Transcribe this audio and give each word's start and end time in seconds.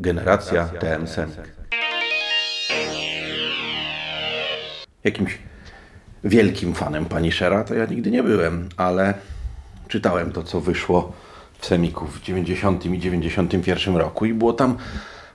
Generacja 0.00 0.64
TM 0.64 1.06
Semik. 1.06 1.36
Jakimś 5.04 5.38
wielkim 6.24 6.74
fanem 6.74 7.04
Punishera 7.04 7.64
to 7.64 7.74
ja 7.74 7.86
nigdy 7.86 8.10
nie 8.10 8.22
byłem, 8.22 8.68
ale 8.76 9.14
czytałem 9.88 10.32
to, 10.32 10.42
co 10.42 10.60
wyszło 10.60 11.12
w 11.58 11.66
Semiku 11.66 12.06
w 12.06 12.20
90 12.20 12.86
i 12.86 12.98
91 12.98 13.96
roku 13.96 14.24
i 14.26 14.34
było 14.34 14.52
tam 14.52 14.76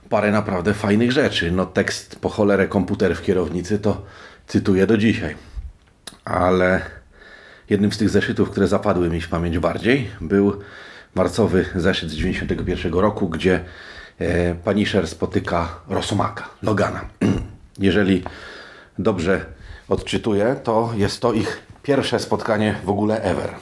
parę 0.08 0.30
naprawdę 0.30 0.74
fajnych 0.74 1.12
rzeczy. 1.12 1.50
No 1.50 1.66
tekst 1.66 2.18
po 2.20 2.28
cholerę 2.28 2.68
komputer 2.68 3.16
w 3.16 3.22
kierownicy 3.22 3.78
to 3.78 4.02
cytuję 4.46 4.86
do 4.86 4.96
dzisiaj. 4.96 5.36
Ale 6.24 6.80
jednym 7.70 7.92
z 7.92 7.98
tych 7.98 8.10
zeszytów, 8.10 8.50
które 8.50 8.68
zapadły 8.68 9.10
mi 9.10 9.20
w 9.20 9.28
pamięć 9.28 9.58
bardziej, 9.58 10.10
był 10.20 10.60
marcowy 11.14 11.64
zeszyt 11.74 12.10
z 12.10 12.14
91 12.14 12.92
roku, 12.92 13.28
gdzie 13.28 13.64
Punisher 14.64 15.08
spotyka 15.08 15.68
Rosomaka, 15.88 16.48
Logana. 16.62 17.00
Jeżeli 17.78 18.22
dobrze 18.98 19.46
odczytuję, 19.88 20.56
to 20.64 20.90
jest 20.96 21.20
to 21.20 21.32
ich 21.32 21.62
pierwsze 21.82 22.18
spotkanie 22.18 22.74
w 22.84 22.90
ogóle 22.90 23.22
ever. 23.22 23.54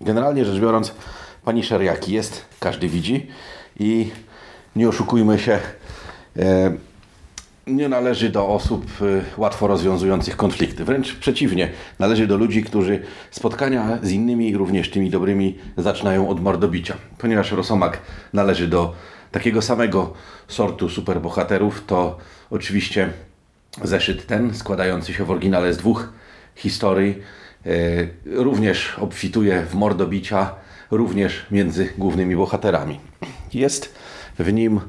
Generalnie 0.00 0.44
rzecz 0.44 0.60
biorąc, 0.60 0.94
Punisher 1.44 1.82
jaki 1.82 2.12
jest, 2.12 2.44
każdy 2.60 2.88
widzi 2.88 3.26
i 3.80 4.10
nie 4.76 4.88
oszukujmy 4.88 5.38
się, 5.38 5.58
e, 6.38 6.72
nie 7.66 7.88
należy 7.88 8.28
do 8.28 8.48
osób 8.48 8.86
e, 9.00 9.40
łatwo 9.40 9.66
rozwiązujących 9.66 10.36
konflikty. 10.36 10.84
Wręcz 10.84 11.14
przeciwnie, 11.14 11.70
należy 11.98 12.26
do 12.26 12.36
ludzi, 12.36 12.62
którzy 12.62 13.02
spotkania 13.30 13.98
z 14.02 14.10
innymi, 14.10 14.56
również 14.56 14.90
tymi 14.90 15.10
dobrymi, 15.10 15.58
zaczynają 15.76 16.28
od 16.28 16.42
mordobicia. 16.42 16.96
Ponieważ 17.18 17.52
Rosomak 17.52 18.00
należy 18.32 18.68
do 18.68 18.94
takiego 19.30 19.62
samego 19.62 20.12
sortu 20.48 20.88
superbohaterów, 20.88 21.82
to 21.86 22.18
oczywiście 22.50 23.12
zeszyt 23.84 24.26
ten, 24.26 24.54
składający 24.54 25.14
się 25.14 25.24
w 25.24 25.30
oryginale 25.30 25.72
z 25.72 25.76
dwóch 25.76 26.12
historii, 26.54 27.18
e, 27.66 27.70
również 28.36 28.96
obfituje 28.98 29.62
w 29.62 29.74
mordobicia, 29.74 30.54
również 30.90 31.46
między 31.50 31.88
głównymi 31.98 32.36
bohaterami. 32.36 33.00
Jest 33.54 33.94
w 34.38 34.52
nim 34.52 34.80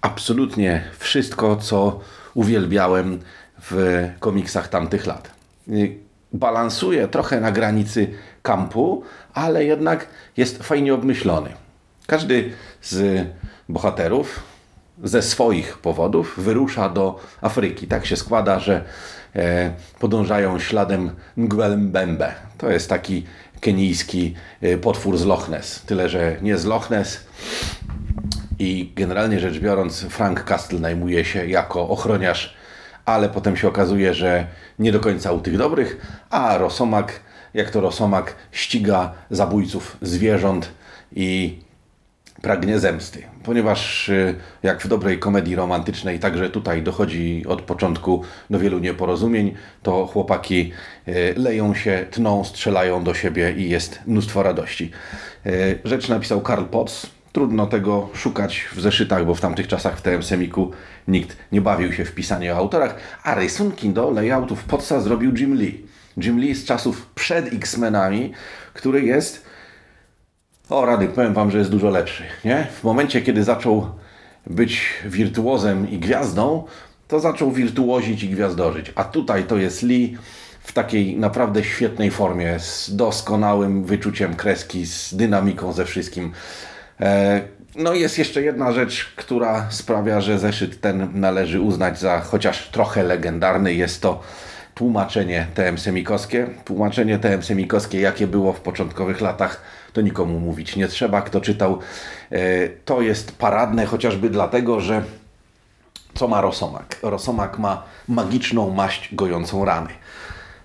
absolutnie 0.00 0.84
wszystko, 0.98 1.56
co 1.56 2.00
uwielbiałem 2.34 3.20
w 3.60 4.08
komiksach 4.20 4.68
tamtych 4.68 5.06
lat. 5.06 5.30
Balansuje 6.32 7.08
trochę 7.08 7.40
na 7.40 7.52
granicy 7.52 8.08
kampu, 8.42 9.04
ale 9.34 9.64
jednak 9.64 10.06
jest 10.36 10.62
fajnie 10.62 10.94
obmyślony. 10.94 11.50
Każdy 12.06 12.52
z 12.82 13.26
bohaterów 13.72 14.40
ze 15.04 15.22
swoich 15.22 15.78
powodów 15.78 16.34
wyrusza 16.36 16.88
do 16.88 17.20
Afryki. 17.40 17.86
Tak 17.86 18.06
się 18.06 18.16
składa, 18.16 18.58
że 18.58 18.84
e, 19.36 19.72
podążają 19.98 20.58
śladem 20.58 21.10
Ngwelembembe. 21.36 22.34
To 22.58 22.70
jest 22.70 22.88
taki 22.88 23.26
kenijski 23.60 24.34
e, 24.60 24.78
potwór 24.78 25.18
z 25.18 25.24
Loch 25.24 25.48
Ness. 25.48 25.82
Tyle, 25.82 26.08
że 26.08 26.36
nie 26.42 26.58
z 26.58 26.64
Loch 26.64 26.90
Ness, 26.90 27.20
i 28.60 28.92
generalnie 28.96 29.40
rzecz 29.40 29.58
biorąc, 29.58 30.00
Frank 30.00 30.44
Castle 30.44 30.78
najmuje 30.78 31.24
się 31.24 31.46
jako 31.46 31.88
ochroniarz, 31.88 32.54
ale 33.04 33.28
potem 33.28 33.56
się 33.56 33.68
okazuje, 33.68 34.14
że 34.14 34.46
nie 34.78 34.92
do 34.92 35.00
końca 35.00 35.32
u 35.32 35.40
tych 35.40 35.58
dobrych, 35.58 36.06
a 36.30 36.58
Rosomak, 36.58 37.20
jak 37.54 37.70
to 37.70 37.80
Rosomak, 37.80 38.34
ściga 38.52 39.12
zabójców 39.30 39.96
zwierząt 40.02 40.70
i 41.12 41.58
pragnie 42.42 42.78
zemsty. 42.78 43.22
Ponieważ 43.42 44.08
y, 44.08 44.34
jak 44.62 44.82
w 44.82 44.88
dobrej 44.88 45.18
komedii 45.18 45.56
romantycznej, 45.56 46.18
także 46.18 46.50
tutaj 46.50 46.82
dochodzi 46.82 47.44
od 47.48 47.62
początku 47.62 48.22
do 48.50 48.58
wielu 48.58 48.78
nieporozumień, 48.78 49.54
to 49.82 50.06
chłopaki 50.06 50.72
y, 51.08 51.34
leją 51.36 51.74
się, 51.74 52.06
tną, 52.10 52.44
strzelają 52.44 53.04
do 53.04 53.14
siebie 53.14 53.54
i 53.56 53.68
jest 53.68 54.00
mnóstwo 54.06 54.42
radości. 54.42 54.90
Y, 55.46 55.78
rzecz 55.84 56.08
napisał 56.08 56.40
Karl 56.40 56.64
Potts, 56.64 57.06
Trudno 57.32 57.66
tego 57.66 58.08
szukać 58.14 58.68
w 58.72 58.80
zeszytach, 58.80 59.26
bo 59.26 59.34
w 59.34 59.40
tamtych 59.40 59.68
czasach 59.68 59.98
w 59.98 60.02
TM 60.02 60.22
Semiku 60.22 60.70
nikt 61.08 61.36
nie 61.52 61.60
bawił 61.60 61.92
się 61.92 62.04
w 62.04 62.14
pisanie 62.14 62.54
o 62.54 62.56
autorach, 62.56 62.94
a 63.22 63.34
rysunki 63.34 63.88
do 63.88 64.10
layoutów 64.10 64.64
Potsa 64.64 65.00
zrobił 65.00 65.36
Jim 65.36 65.54
Lee. 65.54 65.86
Jim 66.16 66.40
Lee 66.40 66.54
z 66.54 66.64
czasów 66.64 67.06
przed 67.06 67.52
X-Menami, 67.52 68.32
który 68.74 69.02
jest 69.02 69.49
o 70.70 70.86
rady, 70.86 71.08
powiem 71.08 71.34
Wam, 71.34 71.50
że 71.50 71.58
jest 71.58 71.70
dużo 71.70 71.90
lepszy. 71.90 72.22
Nie? 72.44 72.66
W 72.80 72.84
momencie, 72.84 73.22
kiedy 73.22 73.44
zaczął 73.44 73.90
być 74.46 74.82
wirtuozem 75.04 75.90
i 75.90 75.98
gwiazdą, 75.98 76.64
to 77.08 77.20
zaczął 77.20 77.50
wirtuozić 77.50 78.22
i 78.22 78.28
gwiazdożyć. 78.28 78.92
A 78.94 79.04
tutaj 79.04 79.44
to 79.44 79.56
jest 79.56 79.82
Lee 79.82 80.16
w 80.60 80.72
takiej 80.72 81.16
naprawdę 81.16 81.64
świetnej 81.64 82.10
formie, 82.10 82.58
z 82.58 82.96
doskonałym 82.96 83.84
wyczuciem 83.84 84.36
kreski, 84.36 84.86
z 84.86 85.14
dynamiką, 85.14 85.72
ze 85.72 85.84
wszystkim. 85.84 86.32
E, 87.00 87.40
no 87.76 87.94
jest 87.94 88.18
jeszcze 88.18 88.42
jedna 88.42 88.72
rzecz, 88.72 89.12
która 89.16 89.70
sprawia, 89.70 90.20
że 90.20 90.38
zeszyt 90.38 90.80
ten 90.80 91.08
należy 91.14 91.60
uznać 91.60 91.98
za 91.98 92.20
chociaż 92.20 92.68
trochę 92.68 93.02
legendarny. 93.02 93.74
Jest 93.74 94.02
to 94.02 94.20
tłumaczenie 94.80 95.46
TM 95.54 95.78
Semikowskie. 95.78 96.46
Tłumaczenie 96.64 97.18
TM 97.18 97.42
Semikowskie, 97.42 98.00
jakie 98.00 98.26
było 98.26 98.52
w 98.52 98.60
początkowych 98.60 99.20
latach, 99.20 99.62
to 99.92 100.00
nikomu 100.00 100.40
mówić 100.40 100.76
nie 100.76 100.88
trzeba. 100.88 101.22
Kto 101.22 101.40
czytał, 101.40 101.78
e, 102.30 102.68
to 102.68 103.00
jest 103.00 103.38
paradne 103.38 103.86
chociażby 103.86 104.30
dlatego, 104.30 104.80
że 104.80 105.02
co 106.14 106.28
ma 106.28 106.40
Rosomak? 106.40 106.96
Rosomak 107.02 107.58
ma 107.58 107.82
magiczną 108.08 108.70
maść 108.70 109.14
gojącą 109.14 109.64
rany. 109.64 109.90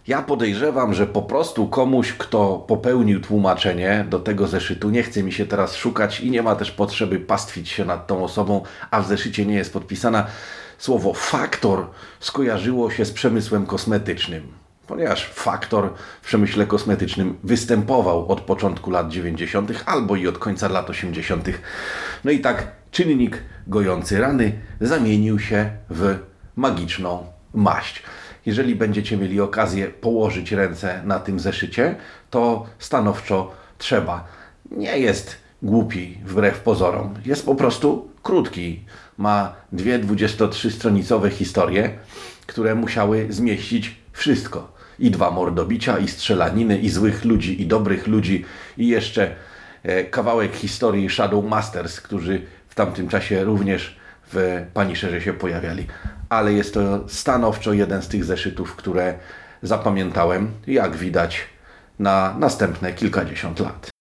Ja 0.08 0.22
podejrzewam, 0.22 0.94
że 0.94 1.08
po 1.08 1.22
prostu 1.22 1.68
komuś, 1.68 2.14
kto 2.14 2.66
popełnił 2.68 3.22
tłumaczenie 3.22 4.06
do 4.10 4.20
tego 4.20 4.48
zeszytu, 4.48 4.90
nie 4.90 5.04
chce 5.04 5.24
mi 5.24 5.32
się 5.32 5.46
teraz 5.46 5.76
szukać 5.76 6.20
i 6.20 6.32
nie 6.32 6.44
ma 6.44 6.56
też 6.56 6.72
potrzeby 6.72 7.20
pastwić 7.20 7.70
się 7.70 7.86
nad 7.86 8.08
tą 8.08 8.24
osobą, 8.24 8.62
a 8.92 9.02
w 9.02 9.08
zeszycie 9.08 9.46
nie 9.46 9.56
jest 9.56 9.74
podpisana. 9.74 10.28
Słowo 10.78 11.14
faktor 11.14 11.88
skojarzyło 12.20 12.92
się 12.92 13.06
z 13.06 13.12
przemysłem 13.12 13.66
kosmetycznym, 13.66 14.52
ponieważ 14.88 15.30
faktor 15.34 15.94
w 16.22 16.28
przemyśle 16.28 16.66
kosmetycznym 16.66 17.38
występował 17.44 18.32
od 18.32 18.42
początku 18.42 18.92
lat 18.92 19.10
90. 19.10 19.72
albo 19.86 20.16
i 20.16 20.28
od 20.28 20.38
końca 20.38 20.68
lat 20.68 20.90
80. 20.90 21.50
No 22.24 22.32
i 22.32 22.40
tak 22.40 22.72
czynnik 22.92 23.44
gojący 23.68 24.22
rany 24.22 24.60
zamienił 24.82 25.40
się 25.40 25.70
w 25.90 26.18
magiczną 26.56 27.26
maść 27.54 28.04
jeżeli 28.46 28.76
będziecie 28.76 29.18
mieli 29.18 29.42
okazję 29.42 29.88
położyć 29.88 30.52
ręce 30.52 31.02
na 31.06 31.20
tym 31.20 31.40
zeszycie, 31.40 31.96
to 32.30 32.66
stanowczo 32.80 33.52
trzeba. 33.78 34.28
Nie 34.72 35.00
jest 35.00 35.36
głupi 35.62 36.18
wbrew 36.26 36.60
pozorom. 36.60 37.14
Jest 37.26 37.46
po 37.46 37.56
prostu 37.56 38.10
krótki. 38.26 38.80
Ma 39.18 39.54
dwie 39.72 40.00
23-stronicowe 40.00 41.30
historie, 41.32 41.90
które 42.48 42.76
musiały 42.76 43.28
zmieścić 43.30 43.96
wszystko. 44.12 44.76
I 45.00 45.12
dwa 45.12 45.32
mordobicia, 45.32 45.98
i 45.98 46.08
strzelaniny, 46.08 46.78
i 46.78 46.90
złych 46.90 47.26
ludzi, 47.26 47.62
i 47.62 47.66
dobrych 47.66 48.08
ludzi, 48.08 48.46
i 48.78 48.88
jeszcze 48.88 49.36
e, 49.84 50.04
kawałek 50.04 50.56
historii 50.56 51.10
Shadow 51.10 51.46
Masters, 51.46 52.02
którzy 52.02 52.42
w 52.70 52.76
tamtym 52.76 53.08
czasie 53.08 53.44
również 53.44 53.96
w 54.34 54.66
Punisherze 54.74 55.22
się 55.22 55.34
pojawiali. 55.34 55.88
Ale 56.30 56.54
jest 56.54 56.74
to 56.74 57.10
stanowczo 57.10 57.74
jeden 57.74 58.02
z 58.02 58.08
tych 58.08 58.26
zeszytów, 58.26 58.76
które 58.76 59.20
zapamiętałem, 59.62 60.52
jak 60.68 60.96
widać, 60.96 61.42
na 62.00 62.36
następne 62.40 62.94
kilkadziesiąt 62.94 63.60
lat. 63.60 63.95